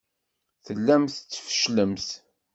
Tellamt 0.65 1.15
tfecclemt. 1.31 2.07